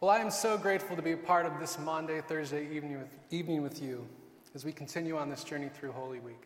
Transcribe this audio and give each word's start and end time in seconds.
Well, 0.00 0.12
I 0.12 0.18
am 0.18 0.30
so 0.30 0.56
grateful 0.56 0.94
to 0.94 1.02
be 1.02 1.10
a 1.10 1.16
part 1.16 1.44
of 1.44 1.58
this 1.58 1.76
Maundy, 1.76 2.20
Thursday 2.20 2.72
evening 2.72 2.98
with, 2.98 3.08
evening 3.30 3.62
with 3.64 3.82
you 3.82 4.06
as 4.54 4.64
we 4.64 4.70
continue 4.70 5.16
on 5.16 5.28
this 5.28 5.42
journey 5.42 5.68
through 5.68 5.90
Holy 5.90 6.20
Week. 6.20 6.40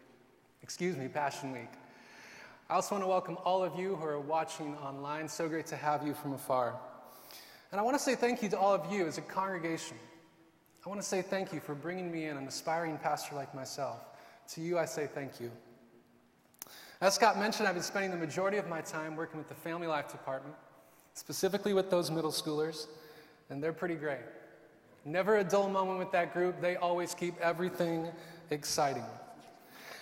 Excuse 0.62 0.96
me, 0.96 1.06
Passion 1.06 1.52
Week. 1.52 1.68
I 2.70 2.76
also 2.76 2.94
want 2.94 3.04
to 3.04 3.08
welcome 3.08 3.36
all 3.44 3.62
of 3.62 3.78
you 3.78 3.94
who 3.96 4.06
are 4.06 4.18
watching 4.18 4.74
online. 4.78 5.28
So 5.28 5.50
great 5.50 5.66
to 5.66 5.76
have 5.76 6.06
you 6.06 6.14
from 6.14 6.32
afar. 6.32 6.80
And 7.70 7.78
I 7.78 7.84
want 7.84 7.94
to 7.94 8.02
say 8.02 8.14
thank 8.14 8.42
you 8.42 8.48
to 8.48 8.58
all 8.58 8.72
of 8.72 8.90
you 8.90 9.06
as 9.06 9.18
a 9.18 9.20
congregation. 9.20 9.98
I 10.86 10.88
want 10.88 11.02
to 11.02 11.06
say 11.06 11.20
thank 11.20 11.52
you 11.52 11.60
for 11.60 11.74
bringing 11.74 12.10
me 12.10 12.28
in, 12.28 12.38
an 12.38 12.46
aspiring 12.46 12.96
pastor 12.96 13.34
like 13.34 13.54
myself. 13.54 13.98
To 14.54 14.62
you, 14.62 14.78
I 14.78 14.86
say 14.86 15.06
thank 15.06 15.40
you. 15.42 15.50
As 17.02 17.16
Scott 17.16 17.38
mentioned, 17.38 17.68
I've 17.68 17.74
been 17.74 17.82
spending 17.82 18.12
the 18.12 18.16
majority 18.16 18.56
of 18.56 18.66
my 18.66 18.80
time 18.80 19.14
working 19.14 19.36
with 19.36 19.50
the 19.50 19.54
Family 19.56 19.88
Life 19.88 20.10
Department, 20.10 20.54
specifically 21.12 21.74
with 21.74 21.90
those 21.90 22.10
middle 22.10 22.32
schoolers 22.32 22.86
and 23.52 23.62
they're 23.62 23.72
pretty 23.72 23.94
great. 23.94 24.24
Never 25.04 25.36
a 25.36 25.44
dull 25.44 25.68
moment 25.68 25.98
with 25.98 26.10
that 26.12 26.32
group. 26.32 26.60
They 26.60 26.76
always 26.76 27.14
keep 27.14 27.38
everything 27.40 28.08
exciting. 28.50 29.04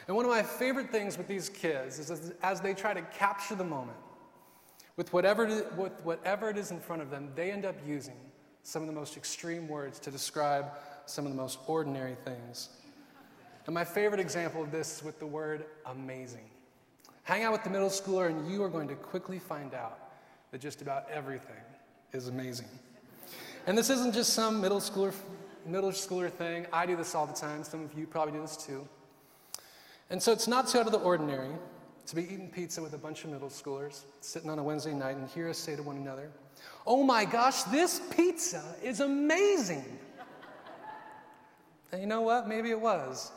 And 0.06 0.16
one 0.16 0.24
of 0.24 0.30
my 0.30 0.42
favorite 0.42 0.90
things 0.90 1.18
with 1.18 1.26
these 1.26 1.48
kids 1.48 1.98
is 1.98 2.10
as, 2.10 2.32
as 2.42 2.60
they 2.60 2.74
try 2.74 2.95
to 2.95 3.02
capture 3.02 3.54
the 3.54 3.64
moment, 3.64 3.96
with 4.96 5.12
whatever, 5.12 5.46
with 5.76 6.04
whatever 6.04 6.48
it 6.50 6.59
is 6.59 6.70
in 6.70 6.80
front 6.80 7.02
of 7.02 7.10
them, 7.10 7.30
they 7.34 7.50
end 7.50 7.64
up 7.64 7.74
using 7.86 8.16
some 8.62 8.82
of 8.82 8.88
the 8.88 8.95
most 8.95 9.16
extreme 9.16 9.66
words 9.66 9.98
to 10.01 10.10
describe 10.10 10.66
some 11.06 11.26
of 11.26 11.32
the 11.32 11.37
most 11.37 11.59
ordinary 11.66 12.16
things. 12.24 12.68
And 13.66 13.74
my 13.74 13.84
favorite 13.84 14.20
example 14.20 14.62
of 14.62 14.70
this 14.70 14.98
is 14.98 15.02
with 15.02 15.18
the 15.18 15.26
word 15.26 15.64
amazing. 15.87 16.51
Hang 17.23 17.45
out 17.45 17.52
with 17.52 17.64
the 17.64 17.70
middle 17.70 17.88
schooler, 17.88 18.28
and 18.28 18.51
you 18.51 18.62
are 18.62 18.68
going 18.68 18.88
to 18.88 18.95
quickly 18.95 19.38
find 19.38 19.74
out 19.74 19.98
that 20.51 20.60
just 20.60 20.82
about 20.82 21.09
everything 21.10 21.56
is 22.12 22.28
amazing. 22.28 22.68
And 23.66 23.77
this 23.77 23.91
isn't 23.91 24.14
just 24.14 24.32
some 24.32 24.60
middle 24.60 24.80
schooler, 24.80 25.14
middle 25.66 25.90
schooler 25.90 26.30
thing. 26.30 26.66
I 26.73 26.87
do 26.87 26.96
this 26.96 27.15
all 27.15 27.26
the 27.26 27.35
time. 27.35 27.62
Some 27.62 27.85
of 27.85 27.98
you 27.98 28.07
probably 28.07 28.32
do 28.32 28.40
this 28.40 28.57
too. 28.57 28.87
And 30.09 30.23
so 30.23 30.32
it's 30.32 30.48
not 30.48 30.68
too 30.68 30.79
out 30.80 30.87
of 30.87 30.93
the 30.93 30.98
ordinary 30.98 31.51
to 32.07 32.16
be 32.16 32.23
eating 32.23 32.51
pizza 32.51 32.82
with 32.82 32.95
a 32.95 32.98
bunch 32.98 33.24
of 33.24 33.30
middle 33.30 33.48
schoolers, 33.48 34.02
sitting 34.20 34.51
on 34.51 34.59
a 34.59 34.62
Wednesday 34.62 34.93
night, 34.93 35.16
and 35.16 35.29
hear 35.29 35.48
us 35.48 35.59
say 35.59 35.76
to 35.76 35.82
one 35.82 35.96
another, 35.96 36.30
Oh 36.87 37.04
my 37.04 37.24
gosh, 37.24 37.62
this 37.65 38.01
pizza 38.10 38.62
is 38.82 39.01
amazing. 39.01 39.85
and 41.92 42.01
you 42.01 42.07
know 42.07 42.23
what? 42.23 42.48
Maybe 42.48 42.70
it 42.70 42.80
was. 42.80 43.30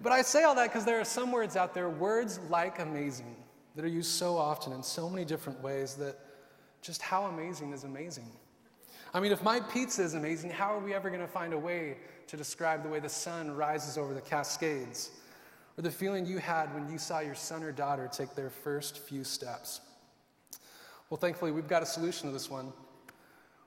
But 0.00 0.12
I 0.12 0.22
say 0.22 0.42
all 0.42 0.54
that 0.56 0.70
because 0.70 0.84
there 0.84 1.00
are 1.00 1.04
some 1.04 1.32
words 1.32 1.56
out 1.56 1.72
there, 1.72 1.88
words 1.88 2.40
like 2.50 2.80
amazing, 2.80 3.36
that 3.76 3.84
are 3.84 3.88
used 3.88 4.10
so 4.10 4.36
often 4.36 4.72
in 4.72 4.82
so 4.82 5.08
many 5.08 5.24
different 5.24 5.62
ways 5.62 5.94
that 5.94 6.18
just 6.82 7.00
how 7.00 7.24
amazing 7.26 7.72
is 7.72 7.84
amazing. 7.84 8.30
I 9.14 9.20
mean, 9.20 9.30
if 9.30 9.44
my 9.44 9.60
pizza 9.60 10.02
is 10.02 10.14
amazing, 10.14 10.50
how 10.50 10.74
are 10.74 10.80
we 10.80 10.92
ever 10.92 11.08
going 11.08 11.20
to 11.20 11.28
find 11.28 11.52
a 11.52 11.58
way 11.58 11.98
to 12.26 12.36
describe 12.36 12.82
the 12.82 12.88
way 12.88 12.98
the 12.98 13.08
sun 13.08 13.54
rises 13.54 13.96
over 13.96 14.12
the 14.12 14.20
Cascades? 14.20 15.12
Or 15.78 15.82
the 15.82 15.90
feeling 15.90 16.26
you 16.26 16.38
had 16.38 16.74
when 16.74 16.90
you 16.90 16.98
saw 16.98 17.20
your 17.20 17.36
son 17.36 17.62
or 17.62 17.70
daughter 17.70 18.10
take 18.12 18.34
their 18.34 18.50
first 18.50 18.98
few 18.98 19.22
steps? 19.22 19.80
Well, 21.08 21.18
thankfully, 21.18 21.52
we've 21.52 21.68
got 21.68 21.80
a 21.80 21.86
solution 21.86 22.26
to 22.26 22.32
this 22.32 22.50
one. 22.50 22.72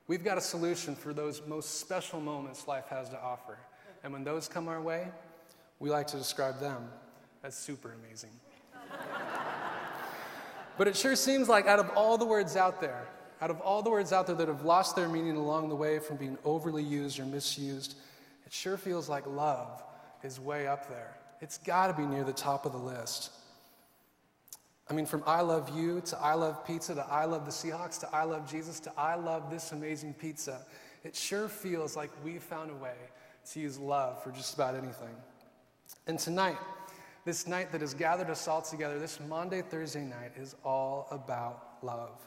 We've 0.06 0.22
got 0.22 0.36
a 0.36 0.42
solution 0.42 0.94
for 0.94 1.14
those 1.14 1.40
most 1.46 1.80
special 1.80 2.20
moments 2.20 2.68
life 2.68 2.86
has 2.88 3.08
to 3.08 3.18
offer. 3.18 3.58
And 4.04 4.12
when 4.12 4.24
those 4.24 4.48
come 4.48 4.68
our 4.68 4.82
way, 4.82 5.08
we 5.80 5.88
like 5.88 6.08
to 6.08 6.18
describe 6.18 6.60
them 6.60 6.90
as 7.42 7.56
super 7.56 7.94
amazing. 8.04 8.32
but 10.76 10.88
it 10.88 10.94
sure 10.94 11.16
seems 11.16 11.48
like 11.48 11.66
out 11.66 11.78
of 11.78 11.88
all 11.96 12.18
the 12.18 12.26
words 12.26 12.54
out 12.54 12.82
there, 12.82 13.08
out 13.40 13.50
of 13.50 13.60
all 13.60 13.82
the 13.82 13.90
words 13.90 14.12
out 14.12 14.26
there 14.26 14.36
that 14.36 14.48
have 14.48 14.64
lost 14.64 14.96
their 14.96 15.08
meaning 15.08 15.36
along 15.36 15.68
the 15.68 15.76
way 15.76 15.98
from 15.98 16.16
being 16.16 16.36
overly 16.44 16.82
used 16.82 17.20
or 17.20 17.24
misused, 17.24 17.96
it 18.44 18.52
sure 18.52 18.76
feels 18.76 19.08
like 19.08 19.26
love 19.26 19.82
is 20.22 20.40
way 20.40 20.66
up 20.66 20.88
there. 20.88 21.16
It's 21.40 21.58
got 21.58 21.86
to 21.88 21.92
be 21.92 22.04
near 22.04 22.24
the 22.24 22.32
top 22.32 22.66
of 22.66 22.72
the 22.72 22.78
list. 22.78 23.30
I 24.90 24.94
mean, 24.94 25.06
from 25.06 25.22
I 25.26 25.42
love 25.42 25.76
you 25.76 26.00
to 26.06 26.18
I 26.18 26.34
love 26.34 26.66
pizza 26.66 26.94
to 26.94 27.06
I 27.06 27.26
love 27.26 27.44
the 27.44 27.50
Seahawks 27.50 28.00
to 28.00 28.08
I 28.12 28.24
love 28.24 28.50
Jesus 28.50 28.80
to 28.80 28.92
I 28.96 29.14
love 29.14 29.50
this 29.50 29.72
amazing 29.72 30.14
pizza, 30.14 30.64
it 31.04 31.14
sure 31.14 31.48
feels 31.48 31.94
like 31.96 32.10
we 32.24 32.38
found 32.38 32.70
a 32.70 32.74
way 32.74 32.96
to 33.52 33.60
use 33.60 33.78
love 33.78 34.22
for 34.22 34.32
just 34.32 34.54
about 34.54 34.74
anything. 34.74 35.14
And 36.06 36.18
tonight, 36.18 36.56
this 37.24 37.46
night 37.46 37.70
that 37.72 37.82
has 37.82 37.94
gathered 37.94 38.30
us 38.30 38.48
all 38.48 38.62
together, 38.62 38.98
this 38.98 39.20
Maundy, 39.28 39.62
Thursday 39.62 40.04
night, 40.04 40.32
is 40.36 40.56
all 40.64 41.06
about 41.10 41.76
love 41.82 42.26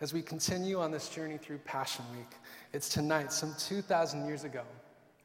as 0.00 0.12
we 0.12 0.22
continue 0.22 0.78
on 0.80 0.90
this 0.90 1.08
journey 1.08 1.38
through 1.38 1.58
Passion 1.58 2.04
Week. 2.16 2.30
It's 2.72 2.88
tonight, 2.88 3.32
some 3.32 3.54
2,000 3.58 4.26
years 4.26 4.44
ago, 4.44 4.62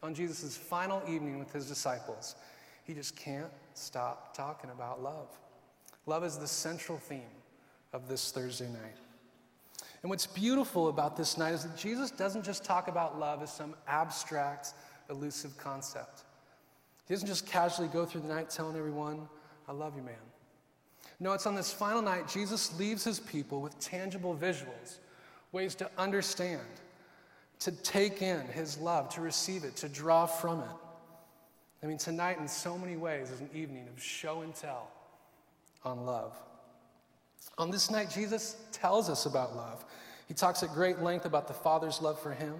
on 0.02 0.16
Jesus' 0.16 0.58
final 0.58 1.02
evening 1.08 1.40
with 1.40 1.52
his 1.54 1.68
disciples. 1.68 2.36
He 2.84 2.94
just 2.94 3.16
can't 3.16 3.52
stop 3.76 4.36
talking 4.36 4.72
about 4.72 5.02
love. 5.02 5.30
Love 6.06 6.24
is 6.24 6.38
the 6.38 6.48
central 6.48 6.98
theme 6.98 7.22
of 7.94 8.08
this 8.08 8.32
Thursday 8.32 8.68
night. 8.68 8.98
And 10.02 10.10
what's 10.10 10.26
beautiful 10.28 10.90
about 10.90 11.16
this 11.16 11.38
night 11.38 11.54
is 11.54 11.64
that 11.64 11.78
Jesus 11.78 12.12
doesn't 12.12 12.44
just 12.44 12.66
talk 12.66 12.90
about 12.90 13.20
love 13.20 13.42
as 13.42 13.54
some 13.54 13.76
abstract, 13.88 14.74
elusive 15.10 15.58
concept. 15.58 16.24
He 17.08 17.14
doesn't 17.14 17.28
just 17.28 17.46
casually 17.46 17.88
go 17.88 18.06
through 18.06 18.22
the 18.22 18.28
night 18.28 18.50
telling 18.50 18.76
everyone, 18.76 19.30
I 19.68 19.72
love 19.72 19.96
you, 19.96 20.02
man. 20.02 20.16
No, 21.24 21.32
it's 21.32 21.48
on 21.48 21.56
this 21.56 21.72
final 21.72 22.02
night, 22.02 22.28
Jesus 22.28 22.78
leaves 22.78 23.06
his 23.06 23.18
people 23.18 23.62
with 23.62 23.80
tangible 23.80 24.36
visuals, 24.36 24.98
ways 25.54 25.74
to 25.76 25.90
understand, 25.98 26.60
to 27.60 27.72
take 27.72 28.22
in 28.22 28.42
his 28.48 28.78
love, 28.78 29.08
to 29.08 29.22
receive 29.22 29.64
it, 29.64 29.78
to 29.78 29.88
draw 29.88 30.26
from 30.26 30.60
it. 30.60 30.76
I 31.82 31.86
mean, 31.86 31.98
tonight, 31.98 32.40
in 32.40 32.48
so 32.50 32.78
many 32.78 32.98
ways, 32.98 33.32
is 33.32 33.40
an 33.40 33.50
evening 33.56 33.88
of 33.88 34.04
show 34.04 34.42
and 34.42 34.54
tell 34.54 34.92
on 35.86 36.06
love. 36.06 36.36
On 37.58 37.72
this 37.72 37.90
night, 37.90 38.10
Jesus 38.10 38.58
tells 38.74 39.10
us 39.10 39.26
about 39.26 39.56
love. 39.56 39.86
He 40.28 40.34
talks 40.34 40.62
at 40.62 40.74
great 40.74 41.00
length 41.00 41.24
about 41.24 41.48
the 41.48 41.54
Father's 41.54 42.02
love 42.02 42.20
for 42.20 42.34
him, 42.34 42.56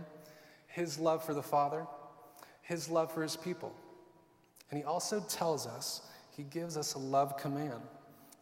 his 0.68 0.98
love 0.98 1.22
for 1.26 1.34
the 1.34 1.44
Father, 1.44 1.86
his 2.62 2.88
love 2.88 3.12
for 3.12 3.24
his 3.24 3.36
people. 3.36 3.76
And 4.72 4.80
he 4.80 4.86
also 4.86 5.20
tells 5.20 5.68
us, 5.68 6.04
he 6.32 6.44
gives 6.44 6.78
us 6.78 6.94
a 6.94 7.00
love 7.00 7.36
command 7.36 7.82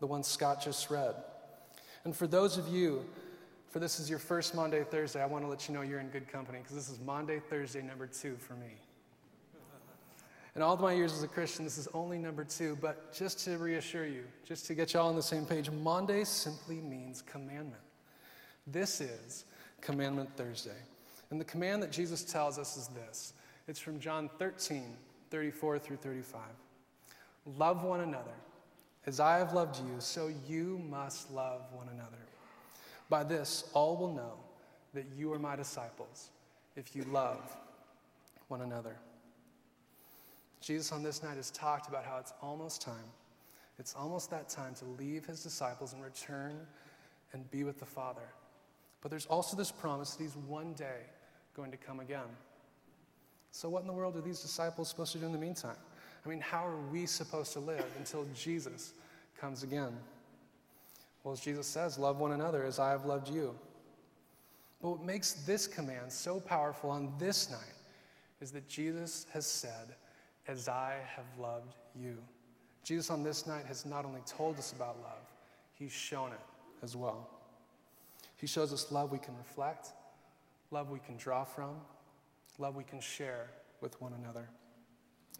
the 0.02 0.08
one 0.08 0.24
Scott 0.24 0.62
just 0.62 0.90
read. 0.90 1.16
And 2.04 2.14
for 2.14 2.28
those 2.28 2.58
of 2.58 2.68
you, 2.68 3.06
for 3.70 3.80
this 3.80 4.00
is 4.00 4.10
your 4.10 4.20
first 4.20 4.54
Maundy, 4.54 4.84
Thursday, 4.84 5.22
I 5.22 5.28
want 5.28 5.46
to 5.46 5.48
let 5.48 5.70
you 5.70 5.76
know 5.76 5.82
you're 5.82 6.00
in 6.00 6.10
good 6.10 6.28
company 6.28 6.58
because 6.58 6.76
this 6.76 6.90
is 6.90 7.00
Maundy, 7.00 7.40
Thursday, 7.40 7.82
number 7.84 8.08
two 8.08 8.36
for 8.36 8.56
me. 8.56 8.74
In 10.56 10.62
all 10.62 10.74
of 10.74 10.82
my 10.82 10.92
years 10.92 11.14
as 11.14 11.24
a 11.24 11.28
Christian, 11.30 11.64
this 11.64 11.78
is 11.78 11.88
only 11.94 12.18
number 12.18 12.44
two, 12.44 12.78
but 12.82 13.14
just 13.14 13.40
to 13.46 13.58
reassure 13.58 14.06
you, 14.06 14.24
just 14.44 14.66
to 14.66 14.74
get 14.74 14.94
you 14.94 15.00
all 15.00 15.08
on 15.08 15.16
the 15.16 15.22
same 15.22 15.46
page, 15.46 15.70
Maundy 15.70 16.26
simply 16.26 16.82
means 16.82 17.22
commandment. 17.22 17.82
This 18.68 19.00
is 19.00 19.46
Commandment 19.80 20.30
Thursday. 20.36 20.78
And 21.30 21.40
the 21.40 21.46
command 21.46 21.82
that 21.84 21.92
Jesus 21.92 22.24
tells 22.24 22.58
us 22.58 22.76
is 22.76 22.88
this 22.88 23.34
it's 23.68 23.80
from 23.80 24.00
John 24.00 24.30
13, 24.40 24.98
34 25.30 25.80
through 25.80 25.98
35. 25.98 26.42
Love 27.46 27.84
one 27.84 28.02
another 28.02 28.34
as 29.06 29.20
I 29.20 29.38
have 29.38 29.54
loved 29.54 29.78
you, 29.78 29.96
so 30.00 30.32
you 30.48 30.82
must 30.90 31.32
love 31.32 31.62
one 31.74 31.88
another. 31.90 32.18
By 33.10 33.24
this, 33.24 33.70
all 33.74 33.98
will 33.98 34.14
know 34.14 34.34
that 34.94 35.06
you 35.16 35.32
are 35.34 35.40
my 35.40 35.56
disciples 35.56 36.30
if 36.76 36.96
you 36.96 37.04
love 37.04 37.58
one 38.48 38.62
another. 38.62 38.96
Jesus 40.62 40.92
on 40.92 41.02
this 41.02 41.24
night 41.24 41.38
has 41.38 41.50
talked 41.52 41.88
about 41.88 42.06
how 42.06 42.18
it's 42.18 42.34
almost 42.42 42.82
time. 42.82 43.10
It's 43.80 43.96
almost 43.96 44.30
that 44.30 44.48
time 44.48 44.76
to 44.76 44.86
leave 44.86 45.26
his 45.26 45.42
disciples 45.42 45.94
and 45.94 46.04
return 46.04 46.60
and 47.34 47.50
be 47.50 47.64
with 47.64 47.80
the 47.80 47.86
Father. 47.86 48.30
But 49.02 49.10
there's 49.10 49.26
also 49.26 49.58
this 49.58 49.72
promise 49.72 50.14
that 50.16 50.24
he's 50.24 50.36
one 50.36 50.74
day 50.74 51.08
going 51.56 51.72
to 51.72 51.78
come 51.78 52.00
again. 52.00 52.30
So, 53.52 53.68
what 53.70 53.82
in 53.82 53.88
the 53.88 53.94
world 53.94 54.16
are 54.16 54.22
these 54.22 54.40
disciples 54.40 54.90
supposed 54.90 55.12
to 55.14 55.18
do 55.18 55.26
in 55.26 55.32
the 55.32 55.40
meantime? 55.40 55.76
I 56.26 56.30
mean, 56.30 56.40
how 56.40 56.66
are 56.66 56.78
we 56.92 57.06
supposed 57.06 57.54
to 57.54 57.60
live 57.60 57.86
until 57.98 58.26
Jesus 58.36 58.94
comes 59.40 59.64
again? 59.64 59.98
Well, 61.24 61.34
as 61.34 61.40
Jesus 61.40 61.68
says, 61.68 61.98
love 61.98 62.20
one 62.20 62.32
another 62.32 62.64
as 62.64 62.80
I 62.80 62.92
have 62.92 63.06
loved 63.06 63.30
you. 63.30 63.56
But 64.82 64.90
what 64.92 65.04
makes 65.04 65.34
this 65.34 65.68
command 65.68 66.12
so 66.12 66.40
powerful 66.40 66.90
on 66.90 67.14
this 67.20 67.50
night 67.52 67.76
is 68.40 68.52
that 68.52 68.68
Jesus 68.68 69.28
has 69.34 69.46
said, 69.46 69.96
as 70.48 70.68
I 70.68 70.96
have 71.16 71.26
loved 71.40 71.76
you. 71.96 72.18
Jesus 72.84 73.12
on 73.12 73.24
this 73.24 73.46
night 73.46 73.66
has 73.68 73.86
not 73.86 74.06
only 74.06 74.22
told 74.26 74.58
us 74.58 74.72
about 74.72 75.00
love, 75.02 75.32
he's 75.74 75.92
shown 75.92 76.32
it 76.32 76.40
as 76.82 76.96
well. 76.96 77.30
He 78.38 78.48
shows 78.48 78.74
us 78.74 78.92
love 78.92 79.12
we 79.12 79.20
can 79.20 79.38
reflect, 79.38 79.90
love 80.72 80.90
we 80.90 80.98
can 80.98 81.16
draw 81.18 81.44
from, 81.44 81.76
love 82.58 82.76
we 82.76 82.84
can 82.84 83.00
share 83.00 83.52
with 83.82 84.02
one 84.02 84.14
another. 84.14 84.50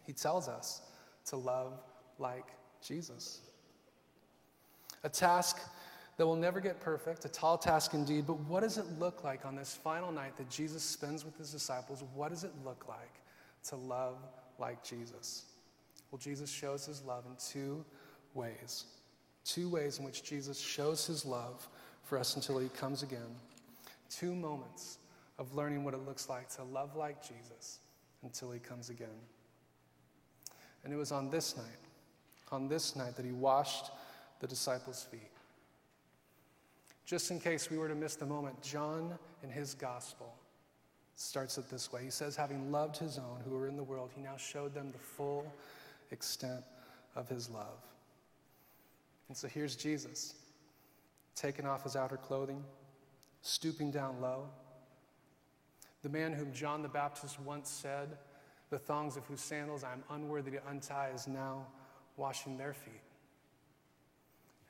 He 0.06 0.12
tells 0.12 0.48
us 0.48 0.82
to 1.26 1.36
love 1.36 1.78
like 2.18 2.46
Jesus. 2.86 3.40
A 5.04 5.08
task 5.08 5.58
that 6.16 6.26
will 6.26 6.36
never 6.36 6.60
get 6.60 6.80
perfect, 6.80 7.24
a 7.24 7.28
tall 7.28 7.56
task 7.56 7.94
indeed, 7.94 8.26
but 8.26 8.38
what 8.40 8.60
does 8.60 8.78
it 8.78 8.86
look 8.98 9.24
like 9.24 9.44
on 9.44 9.56
this 9.56 9.74
final 9.74 10.12
night 10.12 10.36
that 10.36 10.48
Jesus 10.50 10.82
spends 10.82 11.24
with 11.24 11.36
his 11.36 11.50
disciples? 11.50 12.04
What 12.14 12.30
does 12.30 12.44
it 12.44 12.52
look 12.64 12.86
like 12.88 13.20
to 13.68 13.76
love 13.76 14.18
like 14.58 14.84
Jesus? 14.84 15.44
Well, 16.10 16.18
Jesus 16.18 16.50
shows 16.50 16.84
his 16.84 17.02
love 17.02 17.24
in 17.26 17.32
two 17.36 17.84
ways. 18.34 18.84
Two 19.44 19.68
ways 19.68 19.98
in 19.98 20.04
which 20.04 20.22
Jesus 20.22 20.60
shows 20.60 21.06
his 21.06 21.24
love 21.24 21.68
for 22.02 22.18
us 22.18 22.36
until 22.36 22.58
he 22.58 22.68
comes 22.68 23.02
again. 23.02 23.34
Two 24.10 24.34
moments 24.34 24.98
of 25.38 25.54
learning 25.54 25.82
what 25.82 25.94
it 25.94 26.06
looks 26.06 26.28
like 26.28 26.48
to 26.50 26.62
love 26.64 26.94
like 26.94 27.26
Jesus 27.26 27.78
until 28.22 28.50
he 28.50 28.60
comes 28.60 28.90
again. 28.90 29.08
And 30.84 30.92
it 30.92 30.96
was 30.96 31.12
on 31.12 31.30
this 31.30 31.56
night, 31.56 31.66
on 32.50 32.68
this 32.68 32.96
night, 32.96 33.16
that 33.16 33.24
he 33.24 33.32
washed 33.32 33.90
the 34.40 34.46
disciples' 34.46 35.04
feet. 35.04 35.20
Just 37.04 37.30
in 37.30 37.40
case 37.40 37.70
we 37.70 37.78
were 37.78 37.88
to 37.88 37.94
miss 37.94 38.16
the 38.16 38.26
moment, 38.26 38.60
John 38.62 39.16
in 39.42 39.50
his 39.50 39.74
gospel 39.74 40.34
starts 41.14 41.58
it 41.58 41.68
this 41.68 41.92
way. 41.92 42.02
He 42.02 42.10
says, 42.10 42.36
Having 42.36 42.72
loved 42.72 42.96
his 42.96 43.18
own 43.18 43.40
who 43.44 43.56
were 43.56 43.68
in 43.68 43.76
the 43.76 43.82
world, 43.82 44.10
he 44.14 44.22
now 44.22 44.36
showed 44.36 44.74
them 44.74 44.90
the 44.92 44.98
full 44.98 45.52
extent 46.10 46.64
of 47.14 47.28
his 47.28 47.48
love. 47.50 47.78
And 49.28 49.36
so 49.36 49.48
here's 49.48 49.76
Jesus, 49.76 50.34
taking 51.34 51.66
off 51.66 51.84
his 51.84 51.96
outer 51.96 52.16
clothing, 52.16 52.62
stooping 53.42 53.90
down 53.90 54.20
low. 54.20 54.48
The 56.02 56.08
man 56.08 56.32
whom 56.32 56.52
John 56.52 56.82
the 56.82 56.88
Baptist 56.88 57.40
once 57.40 57.70
said, 57.70 58.08
The 58.72 58.78
thongs 58.78 59.18
of 59.18 59.26
whose 59.26 59.42
sandals 59.42 59.84
I 59.84 59.92
am 59.92 60.02
unworthy 60.08 60.52
to 60.52 60.60
untie, 60.66 61.10
is 61.14 61.28
now 61.28 61.66
washing 62.16 62.56
their 62.56 62.72
feet. 62.72 63.02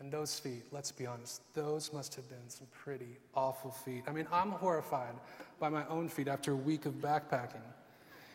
And 0.01 0.11
those 0.11 0.41
feet, 0.41 0.65
let's 0.73 0.91
be 0.91 1.07
honest, 1.07 1.41
those 1.55 1.93
must 1.93 2.17
have 2.17 2.29
been 2.29 2.49
some 2.49 2.67
pretty 2.73 3.17
awful 3.33 3.71
feet. 3.71 4.03
I 4.09 4.11
mean, 4.11 4.27
I'm 4.33 4.51
horrified 4.51 5.15
by 5.61 5.69
my 5.69 5.87
own 5.87 6.09
feet 6.09 6.27
after 6.27 6.51
a 6.51 6.57
week 6.57 6.85
of 6.85 6.95
backpacking. 6.95 7.63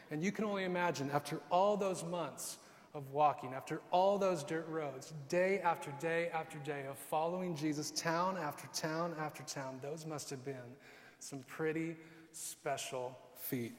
And 0.09 0.23
you 0.23 0.31
can 0.31 0.45
only 0.45 0.63
imagine, 0.63 1.11
after 1.11 1.41
all 1.51 1.75
those 1.75 2.01
months 2.05 2.59
of 2.93 3.11
walking, 3.11 3.53
after 3.53 3.81
all 3.91 4.17
those 4.17 4.45
dirt 4.45 4.69
roads, 4.69 5.11
day 5.27 5.59
after 5.59 5.91
day 5.99 6.29
after 6.33 6.59
day 6.59 6.85
of 6.89 6.97
following 6.97 7.57
Jesus, 7.57 7.91
town 7.91 8.37
after 8.37 8.69
town 8.73 9.13
after 9.19 9.43
town, 9.43 9.79
those 9.81 10.05
must 10.05 10.29
have 10.29 10.45
been 10.45 10.77
some 11.19 11.39
pretty 11.39 11.97
special 12.31 13.17
feet. 13.35 13.73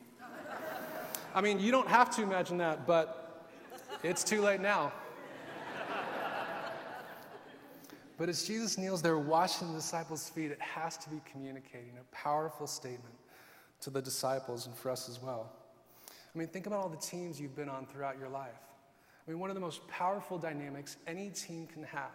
I 1.34 1.40
mean, 1.40 1.60
you 1.60 1.70
don't 1.70 1.88
have 1.88 2.10
to 2.16 2.22
imagine 2.22 2.58
that, 2.58 2.86
but 2.86 3.46
it's 4.02 4.25
too 4.25 4.40
late 4.40 4.60
now. 4.60 4.92
But 8.16 8.28
as 8.28 8.44
Jesus 8.44 8.76
kneels 8.76 9.00
there 9.00 9.16
washing 9.16 9.69
the 9.69 9.75
disciples' 9.75 10.28
feet, 10.28 10.50
it 10.50 10.60
has 10.60 10.96
to 10.98 11.10
be 11.10 11.20
communicating 11.30 11.92
a 12.00 12.14
powerful 12.14 12.66
statement 12.66 13.14
to 13.80 13.90
the 13.90 14.02
disciples 14.02 14.66
and 14.66 14.76
for 14.76 14.90
us 14.90 15.08
as 15.08 15.22
well. 15.22 15.52
I 16.34 16.38
mean, 16.38 16.48
think 16.48 16.66
about 16.66 16.80
all 16.80 16.88
the 16.88 16.96
teams 16.96 17.40
you've 17.40 17.54
been 17.54 17.69
on 17.69 17.86
throughout 17.86 18.19
your 18.19 18.28
life. 18.28 18.60
I 19.26 19.31
mean, 19.31 19.38
one 19.38 19.50
of 19.50 19.54
the 19.54 19.60
most 19.60 19.86
powerful 19.86 20.36
dynamics 20.36 20.96
any 21.06 21.31
team 21.31 21.69
can 21.69 21.84
have 21.84 22.10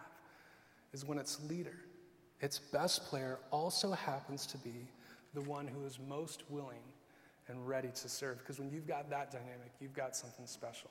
is 0.92 1.06
when 1.06 1.16
its 1.16 1.42
leader, 1.48 1.76
its 2.40 2.58
best 2.58 3.06
player, 3.06 3.38
also 3.50 3.92
happens 3.92 4.46
to 4.46 4.58
be 4.58 4.86
the 5.32 5.40
one 5.42 5.66
who 5.66 5.84
is 5.86 5.98
most 6.06 6.42
willing 6.50 6.82
and 7.48 7.66
ready 7.68 7.90
to 7.94 8.08
serve. 8.08 8.38
Because 8.38 8.58
when 8.58 8.70
you've 8.70 8.86
got 8.86 9.10
that 9.10 9.30
dynamic, 9.30 9.72
you've 9.80 9.94
got 9.94 10.16
something 10.16 10.46
special. 10.46 10.90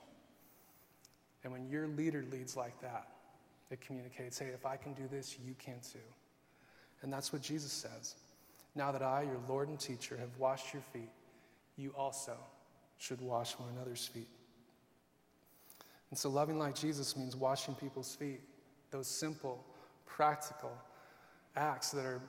And 1.42 1.52
when 1.52 1.68
your 1.68 1.88
leader 1.88 2.24
leads 2.30 2.56
like 2.56 2.80
that, 2.80 3.08
it 3.70 3.80
communicates, 3.80 4.38
hey, 4.38 4.50
if 4.54 4.64
I 4.64 4.76
can 4.76 4.92
do 4.94 5.08
this, 5.10 5.36
you 5.44 5.54
can 5.58 5.80
too. 5.80 5.98
And 7.02 7.12
that's 7.12 7.32
what 7.32 7.42
Jesus 7.42 7.72
says. 7.72 8.14
Now 8.74 8.92
that 8.92 9.02
I, 9.02 9.22
your 9.22 9.40
Lord 9.48 9.68
and 9.68 9.78
teacher, 9.78 10.16
have 10.16 10.36
washed 10.38 10.72
your 10.72 10.82
feet, 10.92 11.10
you 11.76 11.92
also 11.96 12.36
should 12.98 13.20
wash 13.20 13.52
one 13.52 13.68
another's 13.74 14.06
feet. 14.06 14.28
And 16.10 16.18
so, 16.18 16.30
loving 16.30 16.58
like 16.58 16.74
Jesus 16.74 17.16
means 17.16 17.34
washing 17.34 17.74
people's 17.74 18.14
feet, 18.14 18.40
those 18.90 19.08
simple, 19.08 19.64
practical 20.06 20.72
acts 21.56 21.90
that 21.90 22.04
are 22.04 22.20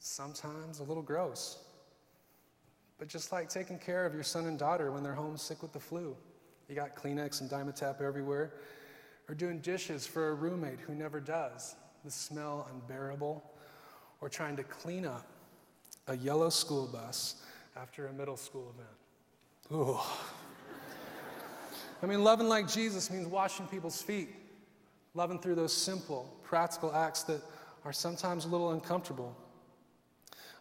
sometimes 0.00 0.80
a 0.80 0.82
little 0.82 1.02
gross. 1.02 1.58
But 3.00 3.08
just 3.08 3.32
like 3.32 3.48
taking 3.48 3.78
care 3.78 4.04
of 4.04 4.12
your 4.12 4.22
son 4.22 4.46
and 4.46 4.58
daughter 4.58 4.92
when 4.92 5.02
they're 5.02 5.14
home 5.14 5.38
sick 5.38 5.62
with 5.62 5.72
the 5.72 5.80
flu, 5.80 6.14
you 6.68 6.74
got 6.74 6.94
Kleenex 6.94 7.40
and 7.40 7.50
Dimetapp 7.50 8.02
everywhere 8.02 8.52
or 9.26 9.34
doing 9.34 9.58
dishes 9.60 10.06
for 10.06 10.28
a 10.28 10.34
roommate 10.34 10.80
who 10.80 10.94
never 10.94 11.18
does, 11.18 11.76
the 12.04 12.10
smell 12.10 12.68
unbearable, 12.70 13.42
or 14.20 14.28
trying 14.28 14.54
to 14.56 14.62
clean 14.64 15.06
up 15.06 15.26
a 16.08 16.16
yellow 16.16 16.50
school 16.50 16.86
bus 16.86 17.42
after 17.74 18.08
a 18.08 18.12
middle 18.12 18.36
school 18.36 18.74
event. 18.74 19.80
Ooh. 19.88 19.98
I 22.02 22.06
mean, 22.06 22.22
loving 22.22 22.48
like 22.48 22.68
Jesus 22.68 23.10
means 23.10 23.26
washing 23.26 23.66
people's 23.66 24.02
feet, 24.02 24.28
loving 25.14 25.38
through 25.38 25.54
those 25.54 25.72
simple, 25.72 26.36
practical 26.42 26.94
acts 26.94 27.22
that 27.22 27.40
are 27.86 27.94
sometimes 27.94 28.44
a 28.44 28.48
little 28.48 28.72
uncomfortable. 28.72 29.34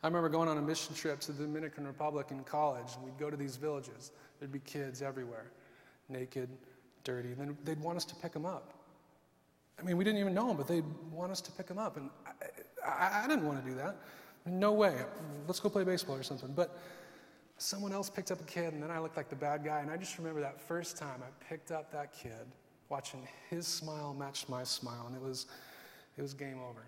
I 0.02 0.08
remember 0.08 0.30
going 0.30 0.48
on 0.48 0.58
a 0.58 0.62
mission 0.62 0.96
trip 0.96 1.20
to 1.22 1.34
the 1.34 1.44
Dominican 1.44 1.86
Republic 1.86 2.28
in 2.32 2.44
college, 2.44 2.96
and 2.96 3.04
we'd 3.04 3.18
go 3.18 3.30
to 3.30 3.36
these 3.36 3.58
villages. 3.58 4.12
There'd 4.40 4.52
be 4.52 4.60
kids 4.60 5.02
everywhere, 5.02 5.52
naked, 6.08 6.50
dirty. 7.04 7.30
and 7.30 7.38
Then 7.38 7.58
they'd 7.66 7.82
want 7.82 7.98
us 7.98 8.06
to 8.06 8.16
pick 8.16 8.32
them 8.32 8.46
up. 8.46 8.74
I 9.78 9.84
mean, 9.84 9.98
we 9.98 10.04
didn't 10.04 10.20
even 10.20 10.34
know 10.34 10.48
them, 10.48 10.58
but 10.58 10.68
they'd 10.68 10.86
want 11.12 11.32
us 11.32 11.42
to 11.42 11.52
pick 11.52 11.68
them 11.68 11.78
up. 11.78 11.98
And 11.98 12.10
I, 12.86 12.90
I, 12.90 13.24
I 13.24 13.28
didn't 13.28 13.46
want 13.46 13.64
to 13.64 13.70
do 13.70 13.76
that. 13.78 13.98
No 14.46 14.74
way. 14.74 14.96
Let's 15.48 15.60
go 15.60 15.70
play 15.70 15.84
baseball 15.84 16.16
or 16.16 16.24
something. 16.24 16.54
But 16.54 16.78
someone 17.58 17.92
else 17.92 18.10
picked 18.10 18.32
up 18.32 18.40
a 18.40 18.46
kid, 18.46 18.74
and 18.74 18.82
then 18.82 18.92
I 18.92 19.00
looked 19.00 19.18
like 19.18 19.30
the 19.30 19.36
bad 19.36 19.64
guy. 19.64 19.80
And 19.80 19.92
I 19.92 19.98
just 19.98 20.18
remember 20.18 20.42
that 20.42 20.62
first 20.62 20.98
time 20.98 21.22
I 21.22 21.46
picked 21.46 21.72
up 21.72 21.92
that 21.92 22.14
kid, 22.14 22.48
watching 22.88 23.28
his 23.50 23.68
smile 23.68 24.16
match 24.18 24.48
my 24.48 24.64
smile, 24.64 25.06
and 25.08 25.16
it 25.16 25.22
was, 25.22 25.48
it 26.18 26.22
was 26.22 26.34
game 26.34 26.60
over. 26.60 26.86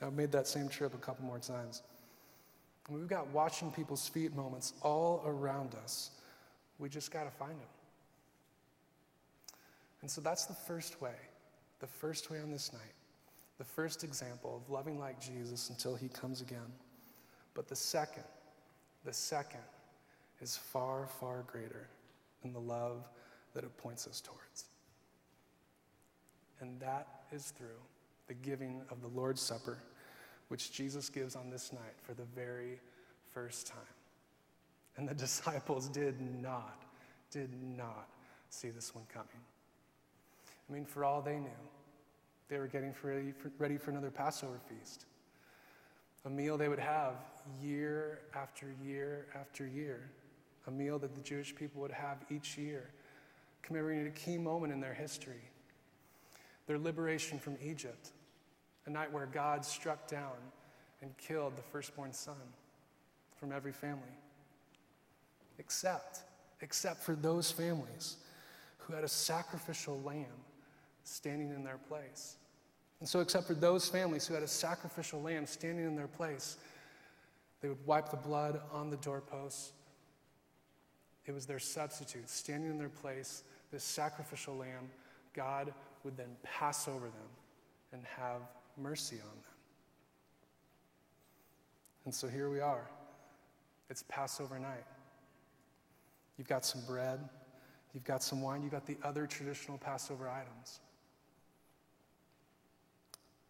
I've 0.00 0.14
made 0.14 0.30
that 0.32 0.46
same 0.46 0.68
trip 0.68 0.94
a 0.94 0.98
couple 0.98 1.24
more 1.24 1.40
times. 1.40 1.82
And 2.88 2.96
we've 2.98 3.08
got 3.08 3.28
watching 3.28 3.70
people's 3.70 4.08
feet 4.08 4.34
moments 4.34 4.72
all 4.82 5.22
around 5.26 5.74
us. 5.74 6.10
We 6.78 6.88
just 6.88 7.10
got 7.10 7.24
to 7.24 7.30
find 7.30 7.52
them. 7.52 7.68
And 10.00 10.10
so 10.10 10.20
that's 10.20 10.46
the 10.46 10.54
first 10.54 11.00
way, 11.00 11.14
the 11.80 11.86
first 11.86 12.30
way 12.30 12.40
on 12.40 12.50
this 12.50 12.72
night, 12.72 12.94
the 13.58 13.64
first 13.64 14.04
example 14.04 14.62
of 14.62 14.72
loving 14.72 14.98
like 14.98 15.20
Jesus 15.20 15.70
until 15.70 15.96
he 15.96 16.08
comes 16.08 16.40
again. 16.40 16.72
But 17.54 17.68
the 17.68 17.76
second, 17.76 18.24
the 19.04 19.12
second 19.12 19.60
is 20.40 20.56
far, 20.56 21.08
far 21.20 21.44
greater 21.46 21.88
than 22.42 22.52
the 22.52 22.60
love 22.60 23.08
that 23.54 23.64
it 23.64 23.76
points 23.76 24.06
us 24.06 24.20
towards. 24.20 24.66
And 26.60 26.78
that 26.80 27.06
is 27.32 27.52
through 27.56 27.80
the 28.28 28.34
giving 28.34 28.82
of 28.90 29.00
the 29.00 29.08
Lord's 29.08 29.40
Supper, 29.40 29.78
which 30.48 30.72
Jesus 30.72 31.08
gives 31.08 31.36
on 31.36 31.50
this 31.50 31.72
night 31.72 31.94
for 32.02 32.14
the 32.14 32.24
very 32.34 32.80
first 33.32 33.66
time. 33.66 33.78
And 34.96 35.08
the 35.08 35.14
disciples 35.26 35.88
did 35.88 36.20
not, 36.20 36.82
did 37.30 37.50
not 37.76 38.08
see 38.50 38.70
this 38.70 38.94
one 38.94 39.04
coming. 39.12 39.28
I 40.68 40.72
mean, 40.72 40.84
for 40.84 41.04
all 41.04 41.22
they 41.22 41.38
knew, 41.38 41.48
they 42.48 42.58
were 42.58 42.66
getting 42.66 42.94
ready 43.02 43.32
for, 43.32 43.50
ready 43.58 43.76
for 43.76 43.90
another 43.90 44.10
Passover 44.10 44.58
feast. 44.68 45.04
A 46.24 46.30
meal 46.30 46.58
they 46.58 46.68
would 46.68 46.78
have 46.78 47.14
year 47.62 48.20
after 48.34 48.74
year 48.82 49.26
after 49.34 49.66
year. 49.66 50.10
A 50.66 50.70
meal 50.70 50.98
that 50.98 51.14
the 51.14 51.22
Jewish 51.22 51.54
people 51.54 51.80
would 51.80 51.92
have 51.92 52.18
each 52.30 52.58
year, 52.58 52.90
commemorating 53.62 54.06
a 54.06 54.10
key 54.10 54.36
moment 54.36 54.72
in 54.72 54.80
their 54.80 54.94
history 54.94 55.50
their 56.68 56.78
liberation 56.78 57.38
from 57.38 57.56
Egypt, 57.64 58.10
a 58.88 58.90
night 58.90 59.12
where 59.12 59.26
God 59.26 59.64
struck 59.64 60.08
down 60.08 60.32
and 61.02 61.16
killed 61.18 61.56
the 61.56 61.62
firstborn 61.62 62.12
son 62.12 62.34
from 63.36 63.52
every 63.52 63.72
family. 63.72 64.16
Except, 65.58 66.22
except 66.62 67.02
for 67.02 67.14
those 67.14 67.52
families 67.52 68.16
who 68.78 68.94
had 68.94 69.04
a 69.04 69.08
sacrificial 69.08 70.00
lamb 70.00 70.24
standing 71.04 71.50
in 71.50 71.62
their 71.62 71.76
place. 71.76 72.36
And 73.00 73.08
so, 73.08 73.20
except 73.20 73.46
for 73.46 73.54
those 73.54 73.88
families 73.88 74.26
who 74.26 74.34
had 74.34 74.42
a 74.42 74.48
sacrificial 74.48 75.20
lamb 75.20 75.46
standing 75.46 75.84
in 75.84 75.94
their 75.94 76.08
place, 76.08 76.56
they 77.60 77.68
would 77.68 77.84
wipe 77.86 78.10
the 78.10 78.16
blood 78.16 78.60
on 78.72 78.88
the 78.88 78.96
doorposts. 78.96 79.72
It 81.26 81.32
was 81.32 81.44
their 81.44 81.58
substitute 81.58 82.30
standing 82.30 82.70
in 82.70 82.78
their 82.78 82.88
place, 82.88 83.42
this 83.70 83.84
sacrificial 83.84 84.56
lamb. 84.56 84.90
God 85.34 85.74
would 86.04 86.16
then 86.16 86.36
pass 86.42 86.88
over 86.88 87.06
them 87.06 87.28
and 87.92 88.02
have 88.16 88.40
mercy 88.78 89.16
on 89.16 89.28
them. 89.28 89.52
And 92.04 92.14
so 92.14 92.28
here 92.28 92.48
we 92.50 92.60
are. 92.60 92.88
It's 93.90 94.04
Passover 94.08 94.58
night. 94.58 94.84
You've 96.36 96.48
got 96.48 96.64
some 96.64 96.82
bread, 96.86 97.20
you've 97.92 98.04
got 98.04 98.22
some 98.22 98.40
wine, 98.40 98.62
you've 98.62 98.72
got 98.72 98.86
the 98.86 98.96
other 99.02 99.26
traditional 99.26 99.78
Passover 99.78 100.28
items. 100.28 100.80